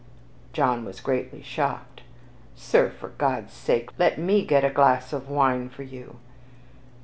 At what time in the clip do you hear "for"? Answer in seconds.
2.89-3.09, 5.69-5.83